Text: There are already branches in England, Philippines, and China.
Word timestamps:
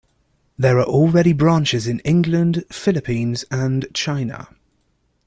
There 0.57 0.79
are 0.79 0.83
already 0.85 1.31
branches 1.31 1.85
in 1.85 1.99
England, 1.99 2.65
Philippines, 2.71 3.45
and 3.51 3.85
China. 3.93 4.47